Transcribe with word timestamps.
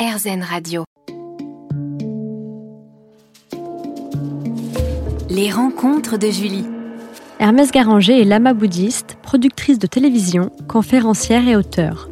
RZN 0.00 0.42
Radio. 0.42 0.84
Les 5.28 5.50
rencontres 5.50 6.16
de 6.16 6.28
Julie. 6.28 6.64
Hermès 7.38 7.70
Garanger 7.70 8.18
est 8.18 8.24
lama 8.24 8.54
bouddhiste, 8.54 9.18
productrice 9.22 9.78
de 9.78 9.86
télévision, 9.86 10.52
conférencière 10.68 11.46
et 11.46 11.54
auteure. 11.54 12.08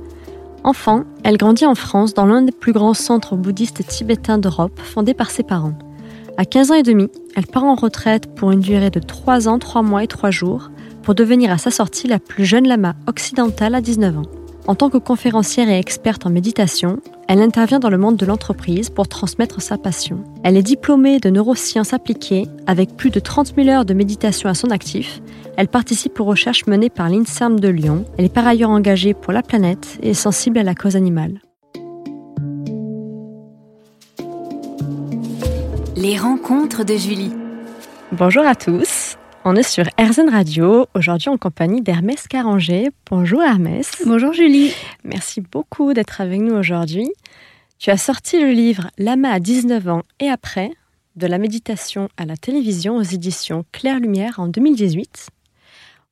Enfant, 0.64 1.04
elle 1.24 1.38
grandit 1.38 1.64
en 1.64 1.74
France 1.74 2.12
dans 2.12 2.26
l'un 2.26 2.42
des 2.42 2.52
plus 2.52 2.74
grands 2.74 2.92
centres 2.92 3.36
bouddhistes 3.36 3.86
tibétains 3.86 4.36
d'Europe, 4.36 4.78
fondé 4.78 5.14
par 5.14 5.30
ses 5.30 5.42
parents. 5.42 5.78
À 6.36 6.44
15 6.44 6.72
ans 6.72 6.74
et 6.74 6.82
demi, 6.82 7.08
elle 7.36 7.46
part 7.46 7.64
en 7.64 7.74
retraite 7.74 8.34
pour 8.34 8.50
une 8.52 8.60
durée 8.60 8.90
de 8.90 9.00
3 9.00 9.48
ans, 9.48 9.58
3 9.58 9.80
mois 9.80 10.04
et 10.04 10.08
3 10.08 10.30
jours, 10.30 10.70
pour 11.02 11.14
devenir 11.14 11.50
à 11.50 11.56
sa 11.56 11.70
sortie 11.70 12.06
la 12.06 12.18
plus 12.18 12.44
jeune 12.44 12.68
lama 12.68 12.96
occidentale 13.06 13.74
à 13.74 13.80
19 13.80 14.18
ans. 14.18 14.22
En 14.68 14.74
tant 14.74 14.90
que 14.90 14.98
conférencière 14.98 15.70
et 15.70 15.78
experte 15.78 16.26
en 16.26 16.30
méditation, 16.30 16.98
elle 17.26 17.40
intervient 17.40 17.78
dans 17.78 17.88
le 17.88 17.96
monde 17.96 18.18
de 18.18 18.26
l'entreprise 18.26 18.90
pour 18.90 19.08
transmettre 19.08 19.62
sa 19.62 19.78
passion. 19.78 20.22
Elle 20.44 20.58
est 20.58 20.62
diplômée 20.62 21.20
de 21.20 21.30
neurosciences 21.30 21.94
appliquées 21.94 22.46
avec 22.66 22.94
plus 22.94 23.08
de 23.08 23.18
30 23.18 23.54
000 23.56 23.68
heures 23.70 23.86
de 23.86 23.94
méditation 23.94 24.50
à 24.50 24.52
son 24.52 24.70
actif. 24.70 25.22
Elle 25.56 25.68
participe 25.68 26.20
aux 26.20 26.24
recherches 26.24 26.66
menées 26.66 26.90
par 26.90 27.08
l'INSERM 27.08 27.58
de 27.58 27.68
Lyon. 27.68 28.04
Elle 28.18 28.26
est 28.26 28.34
par 28.34 28.46
ailleurs 28.46 28.68
engagée 28.68 29.14
pour 29.14 29.32
la 29.32 29.42
planète 29.42 29.98
et 30.02 30.12
sensible 30.12 30.58
à 30.58 30.62
la 30.62 30.74
cause 30.74 30.96
animale. 30.96 31.40
Les 35.96 36.18
rencontres 36.18 36.84
de 36.84 36.94
Julie. 36.94 37.32
Bonjour 38.12 38.46
à 38.46 38.54
tous. 38.54 39.07
On 39.44 39.56
est 39.56 39.62
sur 39.62 39.84
RZN 39.98 40.28
Radio, 40.30 40.86
aujourd'hui 40.94 41.30
en 41.30 41.38
compagnie 41.38 41.80
d'Hermès 41.80 42.26
Caranger. 42.28 42.90
Bonjour 43.10 43.42
Hermès. 43.42 43.90
Bonjour 44.04 44.32
Julie. 44.32 44.72
Merci 45.04 45.40
beaucoup 45.40 45.94
d'être 45.94 46.20
avec 46.20 46.40
nous 46.40 46.54
aujourd'hui. 46.54 47.10
Tu 47.78 47.90
as 47.90 47.96
sorti 47.96 48.40
le 48.40 48.50
livre 48.50 48.90
Lama 48.98 49.30
à 49.30 49.40
19 49.40 49.88
ans 49.88 50.02
et 50.20 50.28
après, 50.28 50.72
de 51.16 51.26
la 51.26 51.38
méditation 51.38 52.08
à 52.16 52.26
la 52.26 52.36
télévision 52.36 52.96
aux 52.96 53.02
éditions 53.02 53.64
Claire 53.72 54.00
Lumière 54.00 54.38
en 54.38 54.48
2018, 54.48 55.28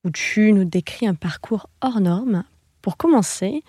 où 0.04 0.10
tu 0.10 0.52
nous 0.52 0.64
décris 0.64 1.06
un 1.06 1.14
parcours 1.14 1.68
hors 1.82 2.00
norme. 2.00 2.44
Pour 2.80 2.96
commencer, 2.96 3.62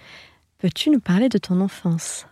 peux-tu 0.59 0.91
nous 0.91 0.99
parler 0.99 1.27
de 1.27 1.39
ton 1.39 1.59
enfance? 1.59 2.25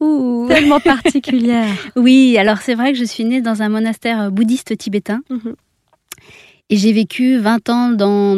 Ouh. 0.00 0.46
Tellement 0.48 0.80
particulière. 0.84 1.68
oui, 1.96 2.38
alors 2.38 2.58
c'est 2.58 2.74
vrai 2.74 2.92
que 2.92 2.98
je 2.98 3.04
suis 3.04 3.24
née 3.24 3.42
dans 3.42 3.62
un 3.62 3.68
monastère 3.68 4.30
bouddhiste 4.30 4.76
tibétain. 4.78 5.20
Mhm. 5.28 5.56
Et 6.70 6.76
j'ai 6.76 6.92
vécu 6.92 7.38
20 7.38 7.68
ans 7.68 7.90
dans, 7.90 8.34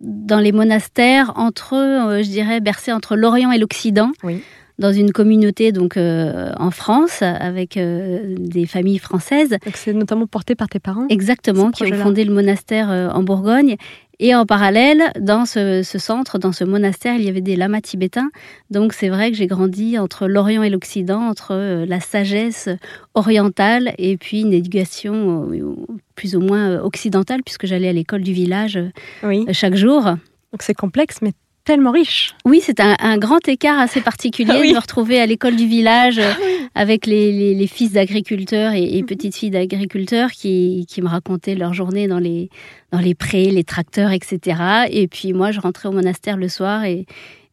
dans 0.00 0.38
les 0.38 0.52
monastères, 0.52 1.32
entre, 1.36 1.74
euh, 1.74 2.22
je 2.22 2.28
dirais, 2.28 2.60
bercé 2.60 2.92
entre 2.92 3.16
l'Orient 3.16 3.50
et 3.50 3.58
l'Occident. 3.58 4.12
Oui. 4.22 4.42
Dans 4.78 4.92
une 4.92 5.10
communauté 5.10 5.72
donc 5.72 5.96
euh, 5.96 6.52
en 6.58 6.70
France 6.70 7.22
avec 7.22 7.78
euh, 7.78 8.34
des 8.38 8.66
familles 8.66 8.98
françaises. 8.98 9.56
Donc 9.64 9.74
c'est 9.74 9.94
notamment 9.94 10.26
porté 10.26 10.54
par 10.54 10.68
tes 10.68 10.80
parents 10.80 11.06
Exactement, 11.08 11.70
qui 11.70 11.84
ont 11.84 11.96
fondé 11.96 12.24
le 12.24 12.34
monastère 12.34 12.90
en 12.90 13.22
Bourgogne. 13.22 13.76
Et 14.18 14.34
en 14.34 14.46
parallèle, 14.46 15.12
dans 15.20 15.44
ce, 15.44 15.82
ce 15.82 15.98
centre, 15.98 16.38
dans 16.38 16.52
ce 16.52 16.64
monastère, 16.64 17.16
il 17.16 17.24
y 17.24 17.28
avait 17.28 17.42
des 17.42 17.54
lamas 17.56 17.82
tibétains. 17.82 18.30
Donc 18.70 18.92
c'est 18.94 19.08
vrai 19.10 19.30
que 19.30 19.36
j'ai 19.36 19.46
grandi 19.46 19.98
entre 19.98 20.26
l'Orient 20.26 20.62
et 20.62 20.70
l'Occident, 20.70 21.20
entre 21.20 21.52
euh, 21.52 21.84
la 21.86 22.00
sagesse 22.00 22.70
orientale 23.14 23.94
et 23.98 24.16
puis 24.16 24.40
une 24.40 24.54
éducation 24.54 25.50
euh, 25.52 25.74
plus 26.14 26.34
ou 26.34 26.40
moins 26.40 26.70
euh, 26.70 26.80
occidentale, 26.80 27.42
puisque 27.44 27.66
j'allais 27.66 27.88
à 27.88 27.92
l'école 27.92 28.22
du 28.22 28.32
village 28.32 28.78
Oui. 29.22 29.44
chaque 29.52 29.74
jour. 29.76 30.02
Donc 30.04 30.62
c'est 30.62 30.74
complexe, 30.74 31.18
mais 31.20 31.32
tellement 31.66 31.90
riche. 31.90 32.34
Oui, 32.46 32.60
c'est 32.64 32.80
un, 32.80 32.96
un 32.98 33.18
grand 33.18 33.46
écart 33.48 33.78
assez 33.78 34.00
particulier 34.00 34.52
Ah 34.54 34.58
oui. 34.60 34.70
de 34.70 34.74
me 34.74 34.80
retrouver 34.80 35.20
à 35.20 35.26
l'école 35.26 35.56
du 35.56 35.66
village 35.66 36.18
euh, 36.18 36.32
avec 36.74 37.04
les, 37.06 37.30
les- 37.32 37.54
les 37.54 37.66
fils 37.66 37.92
d'agriculteurs 37.92 38.72
et, 38.72 38.96
et 38.96 39.02
petites 39.02 39.36
filles 39.36 39.50
d'agriculteurs 39.50 40.30
qui, 40.30 40.86
qui 40.88 41.02
me 41.02 41.08
racontaient 41.08 41.54
leur 41.54 41.74
journée 41.74 42.08
dans 42.08 42.18
les, 42.18 42.48
dans 42.92 43.00
les 43.00 43.14
prés, 43.14 43.50
les 43.50 43.64
tracteurs, 43.64 44.12
etc. 44.12 44.86
Et 44.90 45.08
puis 45.08 45.32
moi, 45.34 45.50
je 45.50 45.60
rentrais 45.60 45.88
au 45.88 45.92
monastère 45.92 46.38
le 46.38 46.48
soir 46.48 46.84
et, 46.84 47.04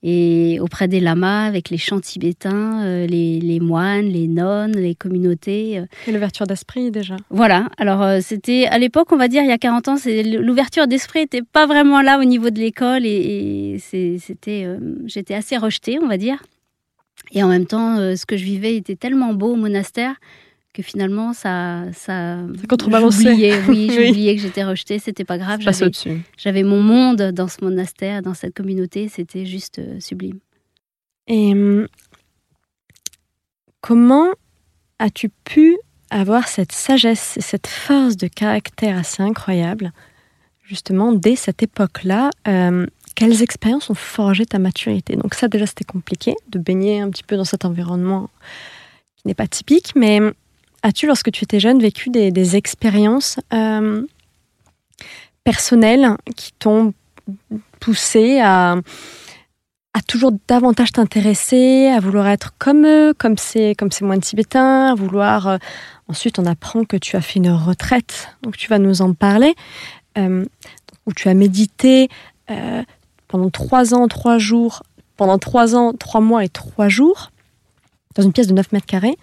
et 0.06 0.60
auprès 0.60 0.90
des 0.90 1.00
lamas 1.00 1.46
avec 1.46 1.70
les 1.70 1.78
chants 1.78 2.02
tibétains, 2.02 2.84
euh, 2.84 3.08
les, 3.08 3.40
les 3.40 3.60
moines, 3.62 4.06
les 4.10 4.28
nonnes, 4.28 4.74
les 4.76 4.96
communautés. 4.96 5.80
euh, 5.80 5.86
Et 6.08 6.12
l'ouverture 6.12 6.46
d'esprit 6.46 6.92
déjà. 6.92 7.16
voilà, 7.30 7.70
alors 7.78 8.02
euh, 8.04 8.20
c'était 8.22 8.66
à 8.66 8.78
l'époque, 8.80 9.12
on 9.14 9.18
va 9.18 9.30
dire, 9.30 9.42
il 9.44 9.48
y 9.48 9.54
a 9.54 9.58
40 9.58 9.88
ans, 9.88 9.96
l'ouverture 10.42 10.88
d'esprit 10.88 11.20
n'était 11.22 11.42
pas 11.42 11.66
vraiment 11.68 12.02
là 12.02 12.20
au 12.20 12.26
niveau 12.26 12.50
de 12.50 12.60
l'école 12.60 13.06
et, 13.06 13.78
c'était, 13.80 14.64
euh, 14.66 14.78
j'étais 15.06 15.34
assez 15.36 15.56
rejetée, 15.58 15.98
on 16.04 16.08
va 16.08 16.18
dire. 16.18 16.44
Et 17.32 17.42
en 17.42 17.48
même 17.48 17.66
temps, 17.66 17.96
ce 18.16 18.26
que 18.26 18.36
je 18.38 18.44
vivais 18.44 18.76
était 18.76 18.96
tellement 18.96 19.34
beau 19.34 19.54
au 19.54 19.56
monastère 19.56 20.16
que 20.74 20.82
finalement, 20.82 21.34
ça, 21.34 21.84
ça, 21.94 22.38
Ça 22.60 22.68
contrebalançait. 22.68 23.34
oui, 23.34 23.54
Oui. 23.68 23.92
j'oubliais 23.94 24.36
que 24.36 24.42
j'étais 24.42 24.64
rejetée, 24.64 24.98
c'était 25.00 25.24
pas 25.24 25.38
grave. 25.38 25.60
J'avais, 26.38 26.64
mon 26.64 26.82
monde 26.82 27.22
dans 27.32 27.48
ce 27.48 27.64
monastère, 27.64 28.22
dans 28.24 28.34
cette 28.34 28.56
communauté, 28.56 29.08
c'était 29.08 29.46
juste 29.46 29.80
euh, 29.80 30.00
sublime. 30.00 30.40
Et 31.28 31.52
hum, 31.52 31.88
comment 33.82 34.28
as-tu 35.00 35.30
pu 35.30 35.78
avoir 36.10 36.48
cette 36.48 36.72
sagesse 36.72 37.38
et 37.38 37.42
cette 37.42 37.68
force 37.68 38.18
de 38.18 38.28
caractère 38.28 38.98
assez 38.98 39.22
incroyable, 39.24 39.92
justement, 40.64 41.12
dès 41.12 41.36
cette 41.36 41.64
époque-là? 41.64 42.30
Euh, 42.48 42.86
Quelles 43.16 43.42
expériences 43.44 43.90
ont 43.90 43.96
forgé 43.96 44.46
ta 44.46 44.60
maturité? 44.60 45.16
Donc 45.16 45.34
ça, 45.36 45.48
déjà, 45.48 45.66
c'était 45.66 45.84
compliqué 45.84 46.36
de 46.50 46.58
baigner 46.60 47.00
un 47.02 47.10
petit 47.10 47.24
peu 47.24 47.36
dans 47.38 47.46
cet 47.46 47.64
environnement 47.66 48.30
qui 49.18 49.28
n'est 49.28 49.36
pas 49.36 49.48
typique, 49.48 49.94
mais 49.96 50.20
hum, 50.20 50.34
as-tu, 50.84 51.08
lorsque 51.08 51.32
tu 51.32 51.44
étais 51.44 51.60
jeune, 51.60 51.80
vécu 51.80 52.10
des, 52.10 52.56
expériences 52.56 53.40
euh, 53.54 54.06
personnelles 55.44 56.18
qui 56.36 56.52
t'ont 56.54 56.94
poussé 57.80 58.40
à 58.42 58.82
toujours 60.08 60.34
davantage 60.48 60.92
t'intéresser, 60.92 61.88
à 61.88 62.00
vouloir 62.00 62.28
être 62.28 62.54
comme 62.60 62.86
eux, 62.86 63.14
comme 63.18 63.38
ces, 63.38 63.76
moines 64.02 64.22
tibétains, 64.22 64.92
à 64.92 64.96
vouloir... 64.96 65.48
euh, 65.48 65.58
ensuite, 66.10 66.40
on 66.40 66.46
apprend 66.46 66.84
que 66.84 66.98
tu 66.98 67.16
as 67.16 67.22
fait 67.22 67.40
une 67.40 67.52
retraite, 67.52 68.30
donc 68.44 68.58
tu 68.58 68.68
vas 68.68 68.80
nous 68.80 69.02
en 69.02 69.14
parler, 69.14 69.56
euh, 70.18 70.46
où 71.06 71.14
tu 71.14 71.30
as 71.30 71.34
médité 71.34 72.10
pendant 73.30 73.50
trois 73.50 73.96
ans, 73.96 74.08
trois 74.08 74.38
jours, 74.38 74.84
pendant 75.16 75.40
trois 75.40 75.76
ans, 75.76 75.94
trois 75.94 76.22
mois 76.22 76.44
et 76.44 76.50
trois 76.50 76.90
jours, 76.90 77.32
dans 78.16 78.22
une 78.22 78.34
pièce 78.34 78.48
de 78.48 78.54
9 78.54 78.72
mètres 78.74 78.86
carrés. 78.86 79.18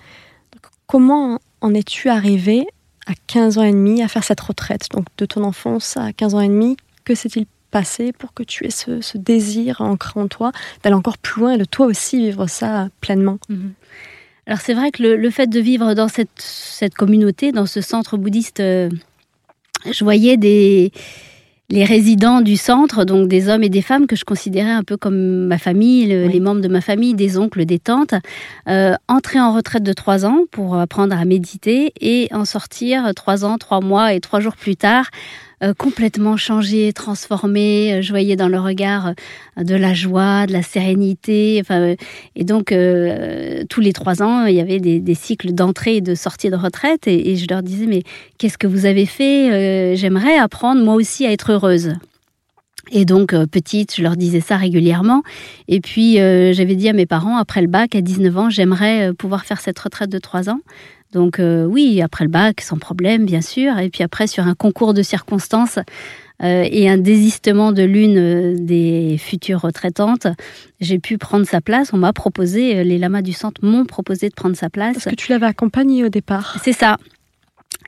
Comment 0.87 1.39
en 1.61 1.75
es-tu 1.75 2.09
arrivé 2.09 2.67
à 3.07 3.13
15 3.27 3.59
ans 3.59 3.63
et 3.63 3.73
demi 3.73 4.03
à 4.03 4.09
faire 4.09 4.25
cette 4.25 4.41
retraite 4.41 4.87
Donc, 4.93 5.07
de 5.19 5.27
ton 5.27 5.45
enfance 5.45 5.97
à 5.97 6.13
15 6.13 6.35
ans 6.35 6.41
et 6.41 6.49
demi, 6.49 6.77
que 7.05 7.15
s'est-il 7.15 7.47
passé 7.71 8.13
pour 8.13 8.35
que 8.35 8.43
tu 8.43 8.67
aies 8.67 8.71
ce, 8.71 9.17
désir 9.17 9.81
ancré 9.81 10.21
en 10.21 10.29
toi 10.29 10.53
d'aller 10.83 10.97
encore 10.97 11.19
plus 11.19 11.41
loin 11.41 11.53
et 11.53 11.59
de 11.59 11.65
toi 11.65 11.87
aussi 11.87 12.19
vivre 12.19 12.47
ça 12.47 12.89
pleinement? 13.01 13.39
Mhm. 13.49 13.73
Alors 14.47 14.61
c'est 14.61 14.75
vrai 14.75 14.91
que 14.91 15.03
le, 15.03 15.31
fait 15.31 15.47
de 15.47 15.61
vivre 15.61 15.95
dans 15.95 16.09
cette, 16.09 16.31
cette 16.37 16.95
communauté, 16.95 17.53
dans 17.53 17.67
ce 17.67 17.81
centre 17.81 18.17
bouddhiste, 18.17 18.61
euh, 18.61 18.91
je 19.91 20.03
voyais 20.03 20.37
des, 20.37 20.93
les 21.71 21.85
résidents 21.85 22.41
du 22.41 22.57
centre, 22.57 23.05
donc 23.05 23.29
des 23.29 23.49
hommes 23.49 23.63
et 23.63 23.69
des 23.69 23.81
femmes 23.83 24.07
que 24.07 24.17
je 24.17 24.25
considérais 24.25 24.73
un 24.73 24.83
peu 24.83 24.97
comme 24.97 25.47
ma 25.47 25.57
famille, 25.59 26.07
le- 26.07 26.27
Oui. 26.27 26.33
les 26.33 26.41
membres 26.41 26.61
de 26.61 26.69
ma 26.69 26.81
famille, 26.81 27.15
des 27.15 27.39
oncles, 27.39 27.65
des 27.65 27.79
tantes, 27.79 28.15
euh, 28.69 28.95
entrer 29.09 29.41
en 29.41 29.55
retraite 29.55 29.83
de 29.85 29.93
trois 29.93 30.27
ans 30.27 30.41
pour 30.51 30.77
apprendre 30.77 31.17
à 31.17 31.25
méditer 31.25 31.93
et 32.01 32.29
en 32.33 32.45
sortir 32.45 33.13
trois 33.15 33.45
ans, 33.45 33.57
trois 33.57 33.81
mois 33.81 34.13
et 34.15 34.21
trois 34.21 34.41
jours 34.41 34.57
plus 34.57 34.77
tard. 34.77 35.07
Euh, 35.63 35.75
complètement 35.75 36.39
changés, 36.39 36.91
transformés. 36.95 37.93
Euh, 37.93 38.03
Je 38.03 38.09
voyais 38.11 38.35
dans 38.35 38.49
le 38.49 38.59
regard 38.59 39.09
euh, 39.09 39.63
de 39.63 39.75
la 39.75 39.93
joie, 39.93 40.47
de 40.47 40.53
la 40.55 40.63
sérénité. 40.63 41.59
Enfin, 41.61 41.97
et 42.35 42.45
donc, 42.45 42.75
tous 43.69 43.81
les 43.81 43.93
trois 43.93 44.23
ans, 44.23 44.47
il 44.47 44.55
y 44.55 44.61
avait 44.61 44.81
des, 44.81 45.15
cycles 45.15 45.53
d'entrée 45.53 45.97
et 45.97 46.01
de 46.01 46.15
sortie 46.15 46.49
de 46.49 46.57
retraite. 46.57 47.07
Et, 47.07 47.37
je 47.37 47.47
leur 47.51 47.63
disais, 47.63 47.87
mais 47.87 48.03
qu'est-ce 48.39 48.57
que 48.57 48.67
vous 48.67 48.87
avez 48.87 49.05
fait 49.05 49.97
J'aimerais 49.97 50.39
apprendre 50.39 50.83
moi 50.83 50.95
aussi 50.95 51.27
à 51.27 51.33
être 51.33 51.53
heureuse. 51.53 51.93
Et 52.93 53.05
donc, 53.05 53.35
petite, 53.47 53.95
je 53.95 54.03
leur 54.03 54.17
disais 54.17 54.41
ça 54.41 54.57
régulièrement. 54.57 55.23
Et 55.69 55.81
puis, 55.81 56.15
j'avais 56.15 56.75
dit 56.75 56.89
à 56.89 56.93
mes 56.93 57.07
parents, 57.07 57.37
après 57.37 57.61
le 57.61 57.69
bac, 57.69 57.95
à 57.95 58.01
19 58.01 58.39
ans, 58.39 58.51
j'aimerais 58.51 59.13
pouvoir 59.13 59.45
faire 59.45 59.61
cette 59.61 59.79
retraite 59.79 60.11
de 60.11 60.19
trois 60.19 60.49
ans. 60.49 60.61
Donc, 61.13 61.41
euh, 61.41 61.65
oui, 61.65 62.01
après 62.03 62.25
le 62.25 62.31
bac, 62.31 62.61
sans 62.61 62.79
problème, 62.79 63.25
bien 63.27 63.41
sûr. 63.41 63.79
Et 63.79 63.91
puis 63.91 64.05
après, 64.05 64.27
sur 64.27 64.47
un 64.47 64.55
concours 64.55 64.95
de 64.95 65.03
circonstances 65.03 65.79
euh, 66.43 66.65
et 66.71 66.89
un 66.89 66.99
désistement 66.99 67.73
de 67.73 67.83
l'une 67.83 68.19
euh, 68.19 68.57
des 68.57 69.17
futures 69.19 69.61
retraitantes, 69.61 70.29
j'ai 70.81 70.99
pu 70.99 71.19
prendre 71.19 71.47
sa 71.47 71.61
place. 71.61 71.93
On 71.93 71.97
m'a 71.97 72.13
proposé, 72.13 72.85
les 72.85 72.99
lamas 72.99 73.23
du 73.23 73.33
centre 73.33 73.65
m'ont 73.65 73.87
proposé 73.87 74.29
de 74.29 74.35
prendre 74.35 74.57
sa 74.57 74.71
place. 74.71 74.99
Est-ce 74.99 75.09
que 75.11 75.15
tu 75.17 75.33
l'avais 75.33 75.47
accompagnée 75.47 76.05
au 76.05 76.09
départ 76.09 76.59
C'est 76.63 76.73
ça. 76.73 76.97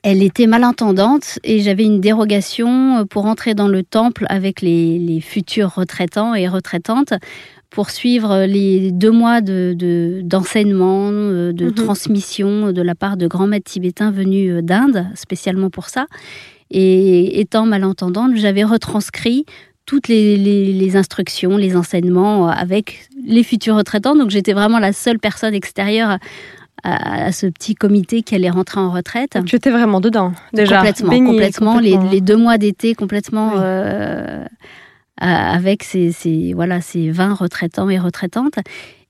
Elle 0.03 0.21
était 0.21 0.47
malentendante 0.47 1.39
et 1.45 1.61
j'avais 1.61 1.85
une 1.85 2.01
dérogation 2.01 3.05
pour 3.09 3.25
entrer 3.25 3.53
dans 3.53 3.69
le 3.69 3.83
temple 3.83 4.25
avec 4.27 4.59
les, 4.61 4.99
les 4.99 5.21
futurs 5.21 5.75
retraitants 5.75 6.35
et 6.35 6.49
retraitantes 6.49 7.13
suivre 7.89 8.45
les 8.45 8.91
deux 8.91 9.11
mois 9.11 9.41
de 9.41 10.21
d'enseignement, 10.23 11.11
de, 11.11 11.51
de 11.53 11.65
mhm. 11.65 11.73
transmission 11.73 12.71
de 12.71 12.81
la 12.81 12.95
part 12.95 13.17
de 13.17 13.27
grands 13.27 13.47
maîtres 13.47 13.71
tibétains 13.71 14.11
venus 14.11 14.63
d'Inde, 14.63 15.07
spécialement 15.15 15.69
pour 15.69 15.89
ça. 15.89 16.07
Et 16.71 17.39
étant 17.39 17.65
malentendante, 17.65 18.31
j'avais 18.35 18.63
retranscrit 18.63 19.45
toutes 19.85 20.07
les, 20.07 20.95
instructions, 20.95 21.57
les 21.57 21.75
enseignements 21.75 22.47
avec 22.47 23.07
les 23.25 23.43
futurs 23.43 23.75
retraitants. 23.75 24.15
Donc 24.15 24.29
j'étais 24.29 24.53
vraiment 24.53 24.79
la 24.79 24.93
seule 24.93 25.19
personne 25.19 25.53
extérieure 25.53 26.17
à, 26.83 27.31
ce 27.31 27.47
petit 27.47 27.75
comité 27.75 28.23
qui 28.23 28.35
allait 28.35 28.49
rentrer 28.49 28.79
en 28.79 28.91
retraite. 28.91 29.37
tu 29.45 29.55
étais 29.55 29.69
vraiment 29.69 30.01
dedans, 30.01 30.33
déjà. 30.51 30.77
Complètement, 30.77 31.25
complètement. 31.25 31.79
Les, 31.79 32.21
deux 32.21 32.35
mois 32.35 32.57
d'été, 32.57 32.93
complètement 32.93 33.53
euh, 33.57 34.43
avec 35.17 35.83
ces, 35.83 36.53
voilà, 36.53 36.81
ces 36.81 37.11
20 37.11 37.33
retraitants 37.33 37.89
et 37.89 37.99
retraitantes. 37.99 38.59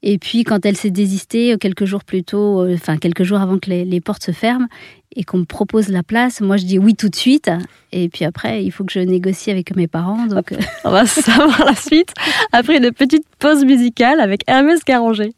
Et 0.05 0.17
puis, 0.17 0.43
quand 0.43 0.65
elle 0.65 0.75
s'est 0.75 0.91
désistée, 0.91 1.55
quelques 1.57 1.85
jours 1.85 2.03
plus 2.03 2.23
tôt, 2.23 2.61
euh, 2.61 2.73
enfin, 2.73 2.97
quelques 2.97 3.23
jours 3.23 3.39
avant 3.39 3.57
que 3.57 3.69
les, 3.69 4.01
portes 4.01 4.23
se 4.23 4.31
ferment, 4.31 4.67
et 5.15 5.23
qu'on 5.23 5.37
me 5.37 5.45
propose 5.45 5.87
la 5.87 6.03
place, 6.03 6.41
moi, 6.41 6.57
je 6.57 6.65
dis 6.65 6.77
oui 6.77 6.93
tout 6.95 7.07
de 7.07 7.15
suite. 7.15 7.49
Et 7.93 8.09
puis 8.09 8.25
après, 8.25 8.65
il 8.65 8.71
faut 8.71 8.83
que 8.83 8.91
je 8.91 8.99
négocie 8.99 9.49
avec 9.49 9.73
mes 9.75 9.87
parents. 9.87 10.25
Donc, 10.25 10.51
euh. 10.51 10.57
on 10.83 10.91
va 10.91 11.05
savoir 11.05 11.63
la 11.65 11.75
suite 11.75 12.13
après 12.51 12.77
une 12.77 12.91
petite 12.91 13.25
pause 13.39 13.63
musicale 13.63 14.19
avec 14.19 14.41
Hermès 14.47 14.83
Garanger. 14.83 15.33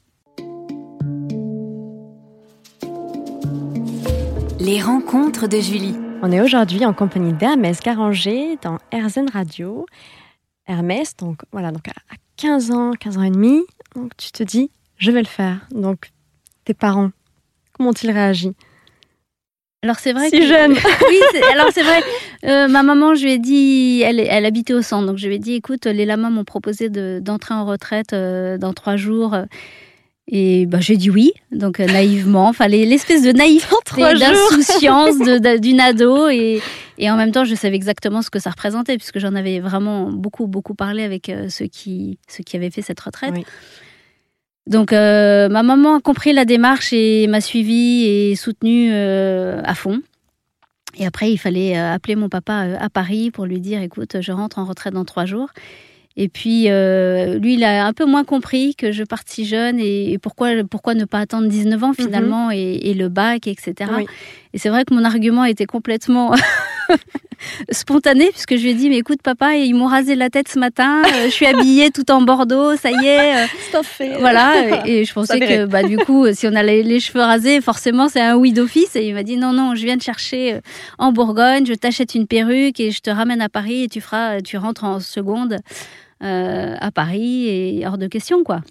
Les 4.59 4.81
rencontres 4.81 5.47
de 5.47 5.59
Julie. 5.59 5.95
On 6.23 6.31
est 6.31 6.41
aujourd'hui 6.41 6.85
en 6.85 6.93
compagnie 6.93 7.33
d'Hermès 7.33 7.79
Garanger 7.81 8.57
dans 8.63 8.79
RZN 8.91 9.29
Radio. 9.31 9.85
Hermès, 10.67 11.15
donc 11.17 11.39
voilà, 11.51 11.71
donc 11.71 11.87
à 11.87 11.93
15 12.37 12.71
ans, 12.71 12.91
15 12.99 13.17
ans 13.17 13.23
et 13.23 13.31
demi, 13.31 13.61
donc 13.95 14.15
tu 14.17 14.31
te 14.31 14.43
dis, 14.43 14.71
je 14.97 15.11
vais 15.11 15.21
le 15.21 15.27
faire. 15.27 15.67
Donc 15.71 16.11
tes 16.63 16.73
parents, 16.73 17.11
comment 17.73 17.89
ont-ils 17.89 18.11
réagi? 18.11 18.53
Alors 19.83 19.99
c'est 19.99 20.13
vrai 20.13 20.29
si 20.29 20.47
jeune. 20.47 20.71
oui, 21.09 21.19
alors 21.53 21.67
c'est 21.71 21.83
vrai. 21.83 22.01
Euh, 22.45 22.67
ma 22.67 22.81
maman, 22.81 23.13
je 23.13 23.23
lui 23.23 23.33
ai 23.33 23.37
dit, 23.37 24.01
elle, 24.03 24.19
elle 24.19 24.45
habitait 24.45 24.73
au 24.73 24.81
centre, 24.81 25.05
donc 25.05 25.17
je 25.17 25.27
lui 25.27 25.35
ai 25.35 25.39
dit, 25.39 25.53
écoute, 25.53 25.85
les 25.85 26.05
lamas 26.05 26.31
m'ont 26.31 26.43
proposé 26.43 26.89
d'entrer 26.89 27.53
en 27.53 27.65
retraite 27.65 28.13
euh, 28.13 28.57
dans 28.57 28.73
trois 28.73 28.95
jours. 28.95 29.35
Et 30.27 30.65
bah, 30.65 30.79
j'ai 30.81 30.97
dit 30.97 31.11
oui, 31.11 31.33
donc 31.51 31.79
euh, 31.79 31.85
naïvement, 31.85 32.47
enfin 32.47 32.67
l'espèce 32.67 33.21
de 33.21 33.31
naïveté, 33.31 34.01
d'insouciance 34.19 35.17
d'une 35.61 35.79
ado, 35.79 36.29
et, 36.29 36.61
et, 36.97 37.11
en 37.11 37.15
même 37.15 37.31
temps 37.31 37.45
je 37.45 37.53
savais 37.53 37.75
exactement 37.75 38.23
ce 38.23 38.31
que 38.31 38.39
ça 38.39 38.49
représentait, 38.49 38.97
puisque 38.97 39.19
j'en 39.19 39.35
avais 39.35 39.59
vraiment 39.59 40.11
beaucoup, 40.11 40.47
beaucoup 40.47 40.73
parlé 40.73 41.03
avec 41.03 41.31
ceux, 41.49 41.67
qui, 41.67 42.17
ceux 42.27 42.43
qui 42.43 42.55
avaient 42.55 42.71
fait 42.71 42.81
cette 42.81 42.99
retraite. 42.99 43.35
Donc 44.67 44.93
euh, 44.93 45.47
ma 45.47 45.63
maman 45.63 45.97
a 45.97 46.01
compris 46.01 46.33
la 46.33 46.45
démarche 46.45 46.91
et 46.91 47.27
m'a 47.27 47.41
suivie 47.41 48.05
et 48.05 48.35
soutenue 48.35 48.89
euh, 48.91 49.61
à 49.63 49.75
fond. 49.75 50.01
Et 50.97 51.05
après, 51.05 51.31
il 51.31 51.37
fallait 51.37 51.77
euh, 51.77 51.93
appeler 51.93 52.15
mon 52.15 52.29
papa 52.29 52.67
à 52.79 52.89
Paris 52.89 53.29
pour 53.29 53.45
lui 53.45 53.59
dire, 53.59 53.81
écoute, 53.81 54.21
je 54.21 54.31
rentre 54.31 54.59
en 54.59 54.65
retraite 54.65 54.93
dans 54.93 55.05
trois 55.05 55.25
jours. 55.25 55.49
Et 56.17 56.29
puis, 56.29 56.63
lui, 56.63 57.53
il 57.55 57.63
a 57.63 57.85
un 57.85 57.93
peu 57.93 58.05
moins 58.05 58.23
compris 58.23 58.75
que 58.75 58.91
je 58.91 59.03
parte 59.03 59.27
si 59.29 59.45
jeune 59.45 59.79
et, 59.79 60.17
pourquoi, 60.21 60.49
pourquoi 60.69 60.93
ne 60.93 61.05
pas 61.05 61.19
attendre 61.19 61.47
19 61.47 61.83
ans 61.83 61.89
mhm. 61.89 61.95
finalement 61.95 62.51
et, 62.51 62.93
le 62.93 63.09
bac, 63.09 63.47
etc. 63.47 63.91
Et 64.53 64.57
c'est 64.57 64.69
vrai 64.69 64.85
que 64.85 64.93
mon 64.93 65.03
argument 65.03 65.43
était 65.43 65.65
complètement 65.65 66.33
spontané 67.71 68.29
puisque 68.31 68.55
je 68.55 68.63
lui 68.63 68.69
ai 68.69 68.73
dit 68.73 68.89
mais 68.89 68.97
écoute 68.97 69.21
papa 69.21 69.55
ils 69.55 69.73
m'ont 69.73 69.87
rasé 69.87 70.15
la 70.15 70.29
tête 70.29 70.47
ce 70.47 70.59
matin 70.59 71.03
euh, 71.03 71.25
je 71.25 71.29
suis 71.29 71.45
habillée 71.45 71.91
tout 71.91 72.09
en 72.11 72.21
bordeaux 72.21 72.75
ça 72.75 72.91
y 72.91 73.05
est 73.05 73.43
euh, 73.43 73.81
fait 73.83 74.17
voilà. 74.19 74.85
Et, 74.85 75.05
je 75.05 75.13
pensais 75.13 75.39
que 75.39 75.65
bah 75.65 75.83
du 75.83 75.97
coup 75.97 76.25
si 76.33 76.47
on 76.47 76.55
a 76.55 76.63
les, 76.63 76.99
cheveux 76.99 77.21
rasés 77.21 77.61
forcément 77.61 78.09
c'est 78.09 78.21
un 78.21 78.35
oui 78.35 78.53
d'office. 78.53 78.95
Et 78.95 79.07
il 79.07 79.13
m'a 79.13 79.23
dit 79.23 79.37
non 79.37 79.53
non 79.53 79.75
je 79.75 79.83
viens 79.83 79.97
de 79.97 80.01
chercher 80.01 80.53
euh, 80.53 80.59
en 80.97 81.11
Bourgogne 81.11 81.65
je 81.65 81.73
t'achète 81.73 82.15
une 82.15 82.27
perruque 82.27 82.79
et 82.79 82.91
je 82.91 83.01
te 83.01 83.09
ramène 83.09 83.41
à 83.41 83.49
Paris 83.49 83.83
et 83.83 83.87
tu 83.87 84.01
feras 84.01 84.41
tu 84.41 84.57
rentres 84.57 84.83
en 84.83 84.99
seconde 84.99 85.57
à 86.21 86.91
Paris 86.91 87.47
et 87.47 87.85
hors 87.85 87.97
de 87.97 88.07
question 88.07 88.43
quoi 88.43 88.61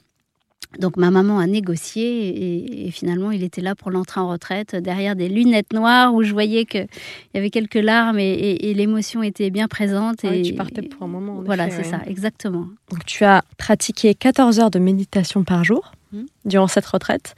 donc 0.78 0.96
ma 0.96 1.10
maman 1.10 1.38
a 1.38 1.46
négocié 1.46 2.86
et, 2.86 2.90
finalement 2.90 3.30
il 3.30 3.42
était 3.42 3.60
là 3.60 3.74
pour 3.74 3.90
l'entrée 3.90 4.20
en 4.20 4.28
retraite 4.28 4.74
derrière 4.76 5.16
des 5.16 5.28
lunettes 5.28 5.72
noires 5.72 6.14
où 6.14 6.22
je 6.22 6.32
voyais 6.32 6.64
qu'il 6.64 6.86
y 7.34 7.38
avait 7.38 7.50
quelques 7.50 7.74
larmes 7.74 8.18
et, 8.18 8.74
l'émotion 8.74 9.22
était 9.22 9.50
bien 9.50 9.68
présente. 9.68 10.24
et 10.24 10.42
tu 10.42 10.54
partais 10.54 10.82
pour 10.82 11.04
un 11.04 11.08
moment. 11.08 11.42
voilà, 11.44 11.70
c'est 11.70 11.84
ça, 11.84 12.00
exactement. 12.06 12.66
Donc 12.90 13.04
tu 13.06 13.24
as 13.24 13.42
pratiqué 13.56 14.14
14 14.14 14.58
heures 14.60 14.70
de 14.70 14.78
méditation 14.78 15.44
par 15.44 15.64
jour 15.64 15.92
mmh. 16.12 16.22
durant 16.44 16.66
cette 16.66 16.86
retraite. 16.86 17.34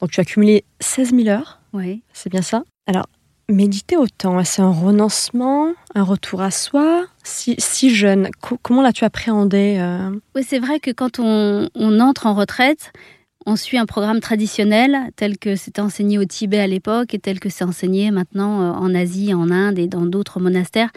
Donc 0.00 0.10
tu 0.10 0.20
as 0.20 0.24
cumulé 0.24 0.64
16 0.80 1.14
000 1.14 1.28
heures. 1.28 1.60
Oui. 1.72 2.02
C'est 2.12 2.30
bien 2.30 2.42
ça. 2.42 2.62
Alors 2.86 3.06
méditer 3.50 3.96
autant, 3.96 4.42
c'est 4.44 4.62
un 4.62 4.70
renoncement, 4.70 5.72
un 5.94 6.02
retour 6.02 6.40
à 6.42 6.50
soi, 6.50 7.06
si, 7.28 7.94
jeune. 7.94 8.30
comment 8.62 8.82
l'as-tu 8.82 9.04
appréhendé 9.04 9.76
euh? 9.78 10.10
Oui, 10.34 10.42
c'est 10.46 10.58
vrai 10.58 10.80
que 10.80 10.90
quand 10.90 11.18
on, 11.18 11.68
entre 12.00 12.26
en 12.26 12.34
retraite, 12.34 12.92
on 13.46 13.56
suit 13.56 13.78
un 13.78 13.86
programme 13.86 14.20
traditionnel 14.20 14.96
tel 15.16 15.38
que 15.38 15.56
c'était 15.56 15.80
enseigné 15.80 16.18
au 16.18 16.24
Tibet 16.24 16.58
à 16.58 16.66
l'époque 16.66 17.14
et 17.14 17.18
tel 17.18 17.40
que 17.40 17.48
c'est 17.48 17.64
enseigné 17.64 18.10
maintenant 18.10 18.62
euh, 18.62 18.70
en 18.72 18.94
Asie, 18.94 19.32
en 19.34 19.50
Inde 19.50 19.78
et 19.78 19.86
dans 19.86 20.06
d'autres 20.06 20.40
monastères 20.40 20.90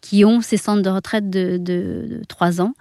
qui 0.00 0.24
ont 0.24 0.40
ces 0.40 0.56
centres 0.56 0.82
de 0.82 0.90
retraite 0.90 1.28
de, 1.28 2.22
trois 2.28 2.60
ans. 2.60 2.74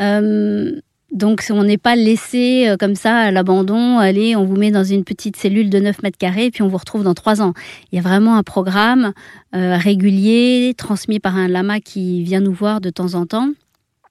Euh, 0.00 0.80
donc 1.12 1.44
on 1.50 1.62
n'est 1.62 1.78
pas 1.78 1.94
laissé 1.94 2.66
euh, 2.68 2.76
comme 2.76 2.94
ça 2.94 3.16
à 3.16 3.30
l'abandon, 3.30 3.98
allez, 3.98 4.34
on 4.34 4.44
vous 4.44 4.56
met 4.56 4.70
dans 4.70 4.84
une 4.84 5.04
petite 5.04 5.36
cellule 5.36 5.68
de 5.68 5.78
9 5.78 6.02
mètres 6.02 6.16
carrés 6.18 6.46
et 6.46 6.50
puis 6.50 6.62
on 6.62 6.68
vous 6.68 6.78
retrouve 6.78 7.04
dans 7.04 7.14
3 7.14 7.42
ans. 7.42 7.52
Il 7.90 7.96
y 7.96 7.98
a 7.98 8.02
vraiment 8.02 8.36
un 8.36 8.42
programme 8.42 9.12
euh, 9.54 9.76
régulier, 9.76 10.74
transmis 10.76 11.20
par 11.20 11.36
un 11.36 11.48
lama 11.48 11.80
qui 11.80 12.22
vient 12.22 12.40
nous 12.40 12.52
voir 12.52 12.80
de 12.80 12.88
temps 12.88 13.14
en 13.14 13.26
temps. 13.26 13.50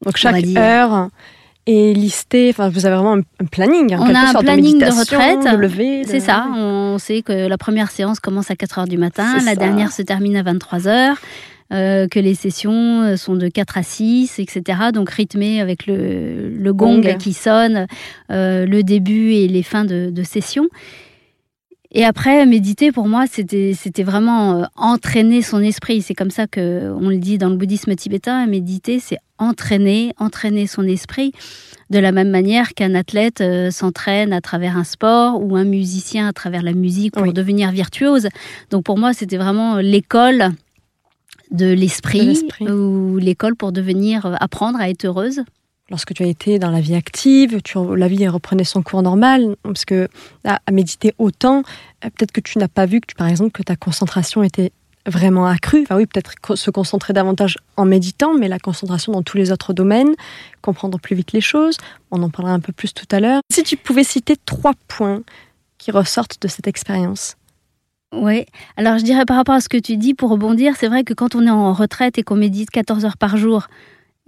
Donc 0.06 0.18
chaque 0.18 0.45
heure 0.57 1.09
est 1.65 1.94
listée, 1.94 2.50
enfin 2.51 2.69
vous 2.69 2.86
avez 2.86 2.95
vraiment 2.95 3.24
un 3.39 3.45
planning. 3.45 3.95
on 3.98 4.13
a 4.13 4.30
un 4.30 4.33
planning 4.36 4.80
de, 4.80 4.86
retraite. 4.86 6.07
C'est 6.07 6.19
ça, 6.19 6.48
on 6.56 6.98
sait 7.00 7.24
que 7.24 7.48
la 7.48 7.57
première 7.57 7.89
séance 7.89 8.19
commence 8.19 8.51
à 8.51 8.56
4 8.56 8.80
heures 8.80 8.88
du 8.88 8.98
matin, 8.98 9.38
la 9.44 9.56
dernière 9.56 9.92
se 9.92 10.03
termine 10.03 10.38
à 10.38 10.44
23 10.44 10.88
heures. 10.88 11.18
Euh, 11.71 12.09
que 12.09 12.19
les 12.19 12.35
sessions 12.35 13.01
euh, 13.01 13.15
sont 13.15 13.38
de 13.38 13.47
4 13.47 13.77
à 13.77 13.83
6, 13.83 14.39
etc. 14.39 14.79
Donc 14.94 15.09
rythmées 15.09 15.62
avec 15.62 15.88
le, 15.88 16.71
gong, 16.73 17.01
qui 17.18 17.31
sonne, 17.31 17.88
euh, 18.29 18.65
le 18.65 18.83
début 18.83 19.31
et 19.31 19.47
les 19.47 19.63
fins 19.63 19.85
de, 19.85 20.09
de 20.09 20.23
session. 20.23 20.68
Et 21.94 22.03
après, 22.03 22.45
méditer, 22.45 22.91
pour 22.91 23.07
moi, 23.07 23.25
c'était, 23.25 23.74
vraiment 24.03 24.65
entraîner 24.75 25.41
son 25.41 25.62
esprit. 25.62 26.01
C'est 26.01 26.13
comme 26.13 26.29
ça 26.29 26.48
que 26.48 26.93
on 27.00 27.10
le 27.10 27.17
dit 27.17 27.38
dans 27.38 27.50
le 27.50 27.57
bouddhisme 27.57 27.95
tibétain. 27.95 28.45
Méditer, 28.48 29.00
c'est 29.00 29.17
entraîner, 29.38 30.13
entraîner 30.17 30.67
son 30.67 30.84
esprit. 30.84 31.34
De 31.89 32.00
la 32.00 32.13
même 32.13 32.29
manière 32.29 32.74
qu'un 32.74 32.95
athlète 32.95 33.43
s'entraîne 33.72 34.31
à 34.31 34.39
travers 34.39 34.77
un 34.77 34.86
sport 34.86 35.43
ou 35.43 35.57
un 35.57 35.65
musicien 35.65 36.29
à 36.29 36.34
travers 36.34 36.63
la 36.63 36.72
musique 36.72 37.13
pour 37.13 37.34
devenir 37.34 37.72
virtuose. 37.72 38.29
Donc 38.69 38.86
pour 38.86 38.98
moi, 38.98 39.12
c'était 39.13 39.38
vraiment 39.38 39.77
l'école 39.77 40.51
de 41.51 41.67
l'esprit 41.67 42.41
ou 42.62 43.17
l'école 43.17 43.55
pour 43.55 43.72
devenir 43.72 44.25
euh, 44.25 44.36
apprendre 44.39 44.79
à 44.79 44.89
être 44.89 45.05
heureuse 45.05 45.43
Lorsque 45.91 46.13
tu 46.13 46.24
as 46.24 46.27
été 46.27 46.58
dans 46.58 46.72
la 46.72 46.79
vie 46.79 46.96
active, 46.96 47.62
tu, 47.62 47.77
la 47.98 48.08
vie 48.08 48.25
reprenait 48.29 48.63
son 48.63 48.81
cours 48.81 49.01
normal, 49.01 49.58
parce 49.62 49.84
que 49.84 50.08
à, 50.46 50.60
méditer 50.72 51.13
autant, 51.17 51.63
euh, 52.05 52.10
peut-être 52.15 52.31
que 52.31 52.39
tu 52.39 52.60
n'as 52.60 52.70
pas 52.70 52.86
vu 52.86 53.01
que, 53.01 53.13
par 53.13 53.27
exemple, 53.27 53.51
que 53.51 53.62
ta 53.62 53.75
concentration 53.75 54.41
était 54.41 54.72
vraiment 55.05 55.46
accrue. 55.46 55.81
Enfin 55.81 55.98
oui, 55.98 56.05
peut-être 56.05 56.55
se 56.55 56.72
concentrer 56.72 57.12
davantage 57.12 57.58
en 57.75 57.84
méditant, 57.84 58.34
mais 58.34 58.48
la 58.48 58.58
concentration 58.58 59.12
dans 59.12 59.22
tous 59.22 59.36
les 59.36 59.51
autres 59.51 59.74
domaines, 59.74 60.15
comprendre 60.62 60.98
plus 60.98 61.15
vite 61.15 61.34
les 61.34 61.41
choses. 61.41 61.75
On 62.10 62.24
en 62.24 62.29
parlera 62.29 62.53
un 62.53 62.62
peu 62.62 62.72
plus 62.72 62.93
tout 62.93 63.08
à 63.12 63.20
l'heure. 63.20 63.41
Si 63.51 63.63
tu 63.63 63.75
pouvais 63.75 64.05
citer 64.05 64.38
trois 64.46 64.74
points 64.88 65.24
qui 65.77 65.91
ressortent 65.91 66.41
de 66.41 66.48
cette 66.48 66.67
expérience. 66.67 67.36
Oui, 68.13 68.46
alors 68.75 68.98
je 68.98 69.03
dirais 69.06 69.25
par 69.25 69.38
rapport 69.38 69.56
à 69.56 69.62
ce 69.62 69.70
que 69.70 69.77
tu 69.77 69.96
dis, 69.96 70.13
pour 70.13 70.30
rebondir, 70.32 70.75
c'est 70.75 70.89
vrai 70.89 71.06
que 71.06 71.13
quand 71.13 71.34
on 71.34 71.48
est 71.48 71.50
en 71.50 71.72
retraite 71.72 72.18
et 72.18 72.24
qu'on 72.24 72.36
médite 72.36 72.70
14 72.70 73.06
heures 73.06 73.18
par 73.18 73.38
jour, 73.38 73.68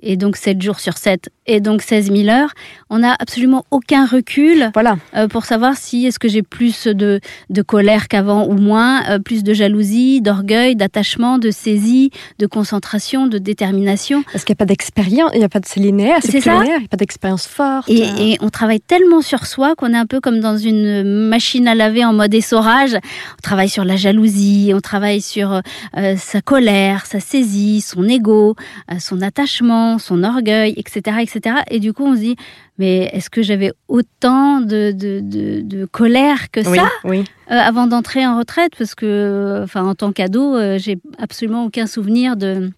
et 0.02 0.18
donc 0.18 0.36
7 0.36 0.62
jours 0.62 0.80
sur 0.80 0.98
7, 0.98 1.30
et 1.46 1.60
donc 1.60 1.82
16 1.82 2.12
000 2.12 2.30
heures, 2.30 2.54
on 2.90 3.00
n'a 3.00 3.16
absolument 3.20 3.66
aucun 3.72 4.06
recul 4.06 4.72
voilà. 4.74 4.98
Euh, 5.16 5.28
pour 5.28 5.46
savoir 5.46 5.76
si 5.78 6.06
est-ce 6.06 6.20
que 6.20 6.28
j'ai 6.28 6.42
plus 6.42 6.88
de, 6.88 7.20
de 7.50 7.62
colère 7.62 8.08
qu'avant 8.08 8.48
ou 8.48 8.54
moins, 8.54 9.04
euh, 9.10 9.20
plus 9.20 9.44
de 9.44 9.54
jalousie, 9.54 10.22
d'orgueil, 10.22 10.76
d'attachement, 10.76 11.38
de 11.38 11.52
saisie, 11.52 12.12
de 12.40 12.48
concentration, 12.48 13.28
de 13.28 13.38
détermination. 13.38 14.24
Parce 14.32 14.44
qu'il 14.44 14.54
n'y 14.54 14.58
a 14.58 14.64
pas 14.64 14.66
d'expérience, 14.66 15.32
il 15.34 15.40
n'y 15.40 15.46
a 15.46 15.50
pas 15.50 15.60
de 15.60 15.66
c'est 15.66 15.80
linéaire, 15.80 16.20
c'est 16.22 16.42
ça. 16.42 16.62
il 16.64 16.70
n'y 16.70 16.86
a 16.86 16.88
pas 16.90 16.98
d'expérience 16.98 17.48
forte. 17.48 17.90
Et, 17.90 18.04
et, 18.20 18.38
on 18.42 18.50
travaille 18.50 18.82
tellement 18.82 19.22
sur 19.22 19.46
soi 19.46 19.76
qu'on 19.76 19.94
est 19.94 19.98
un 19.98 20.06
peu 20.06 20.20
comme 20.20 20.40
dans 20.40 20.58
une 20.58 21.04
machine 21.04 21.68
à 21.68 21.76
laver 21.76 22.04
en 22.04 22.14
mode 22.14 22.34
essorage. 22.34 22.96
On 22.96 23.42
travaille 23.42 23.70
sur 23.70 23.86
la 23.86 23.96
jalousie, 23.96 24.72
on 24.76 24.82
travaille 24.82 25.22
sur 25.22 25.62
euh, 25.98 26.16
sa 26.18 26.42
colère, 26.42 27.06
sa 27.06 27.20
saisie, 27.20 27.82
son 27.82 28.08
ego, 28.08 28.56
son 29.00 29.22
attachement 29.22 29.83
son 30.00 30.24
orgueil, 30.24 30.74
etc., 30.78 31.18
etc. 31.22 31.58
Et 31.70 31.80
du 31.80 31.94
coup, 31.94 32.06
on 32.06 32.16
se 32.16 32.22
dit, 32.22 32.36
mais 32.78 33.10
est-ce 33.14 33.30
que 33.30 33.42
j'avais 33.42 33.72
autant 33.88 34.62
de, 34.62 34.92
de, 34.92 35.22
de, 35.62 35.86
colère 35.86 36.50
que 36.52 36.64
ça 36.64 36.90
oui. 37.04 37.24
Euh, 37.52 37.56
avant 37.56 37.88
d'entrer 37.88 38.26
en 38.26 38.38
retraite? 38.38 38.74
Parce 38.78 38.96
que, 38.96 39.62
enfin, 39.64 39.86
en 39.86 39.96
tant 39.96 40.12
qu'ado, 40.12 40.56
euh, 40.56 40.78
j'ai 40.80 40.98
absolument 41.20 41.66
aucun 41.66 41.88
souvenir 41.88 42.36
de 42.36 42.72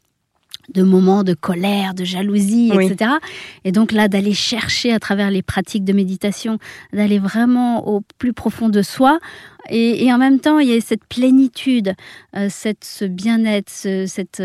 de 0.74 0.84
moments 0.84 1.24
de 1.24 1.34
colère, 1.34 1.94
de 1.94 2.04
jalousie, 2.04 2.72
etc. 2.74 3.12
Et 3.66 3.72
donc 3.72 3.92
là, 3.92 4.08
d'aller 4.08 4.34
chercher 4.34 4.92
à 4.92 5.00
travers 5.00 5.30
les 5.30 5.42
pratiques 5.42 5.84
de 5.84 5.94
méditation, 5.94 6.58
d'aller 6.94 7.20
vraiment 7.20 7.88
au 7.88 8.02
plus 8.18 8.34
profond 8.34 8.70
de 8.70 8.82
soi. 8.82 9.20
Et, 9.70 10.12
en 10.12 10.18
même 10.18 10.40
temps, 10.40 10.60
il 10.60 10.70
y 10.70 10.76
a 10.76 10.82
cette 10.82 11.06
plénitude, 11.06 11.94
euh, 12.36 12.48
cette, 12.50 12.84
ce 12.84 13.06
bien-être, 13.06 13.70
cette, 13.70 14.42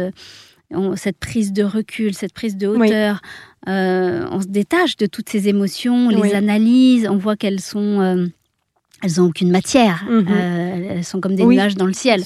euh, 0.73 0.95
cette 0.97 1.19
prise 1.19 1.53
de 1.53 1.63
recul, 1.63 2.15
cette 2.15 2.33
prise 2.33 2.57
de 2.57 2.67
hauteur. 2.67 3.21
Euh, 3.69 4.27
on 4.31 4.41
se 4.41 4.47
détache 4.47 4.97
de 4.97 5.07
toutes 5.07 5.29
ces 5.29 5.49
émotions, 5.49 6.09
les 6.09 6.35
analyse, 6.35 7.07
on 7.09 7.17
voit 7.17 7.37
qu'elles 7.37 7.61
sont 7.61 8.31
elles 9.03 9.13
n'ont 9.17 9.27
aucune 9.27 9.51
matière. 9.51 10.05
Mhm. 10.09 10.27
Euh, 10.31 10.89
elles 10.91 11.05
sont 11.05 11.21
comme 11.21 11.35
des 11.35 11.45
nuages 11.45 11.75
dans 11.75 11.87
le 11.87 11.93
ciel. 11.93 12.23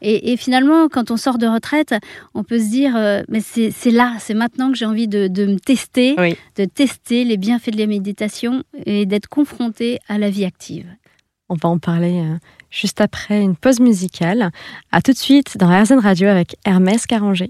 Et, 0.00 0.36
finalement, 0.36 0.88
quand 0.88 1.10
on 1.10 1.16
sort 1.16 1.38
de 1.38 1.46
retraite, 1.46 1.94
on 2.34 2.44
peut 2.44 2.58
se 2.58 2.70
dire, 2.70 2.94
euh, 2.96 3.22
mais 3.28 3.40
c'est 3.40 3.90
là, 3.90 4.14
c'est 4.20 4.34
maintenant 4.34 4.70
que 4.70 4.76
j'ai 4.76 4.84
envie 4.84 5.08
de, 5.08 5.28
me 5.46 5.58
tester, 5.58 6.14
de 6.56 6.64
tester 6.66 7.24
les 7.24 7.36
bienfaits 7.36 7.70
de 7.70 7.78
la 7.78 7.86
méditation 7.86 8.62
et 8.86 9.06
d'être 9.06 9.28
confronté 9.28 9.98
à 10.08 10.18
la 10.18 10.30
vie 10.30 10.44
active. 10.44 10.86
On 11.48 11.54
va 11.54 11.70
en 11.70 11.78
parler 11.78 12.20
euh, 12.20 12.36
juste 12.70 13.00
après 13.00 13.40
une 13.40 13.56
pause 13.56 13.80
musicale. 13.80 14.50
À 14.92 15.00
tout 15.00 15.12
de 15.12 15.16
suite 15.16 15.56
dans 15.56 15.68
RZN 15.68 15.98
Radio 15.98 16.28
avec 16.28 16.56
Hermès 16.64 17.06
Caranger. 17.06 17.48